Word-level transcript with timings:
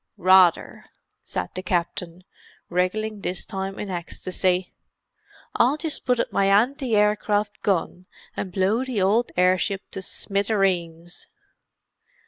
"Rather!" 0.17 0.85
said 1.23 1.49
the 1.53 1.61
Captain, 1.61 2.23
wriggling 2.69 3.21
this 3.21 3.45
time 3.45 3.77
in 3.77 3.91
ecstasy. 3.91 4.73
"I'll 5.55 5.77
just 5.77 6.07
put 6.07 6.19
up 6.19 6.31
my 6.33 6.47
anti 6.47 6.95
aircraft 6.95 7.61
gun 7.61 8.07
and 8.35 8.51
blow 8.51 8.83
the 8.83 8.99
old 8.99 9.31
airship 9.37 9.83
to 9.91 10.01
smithereens." 10.01 11.27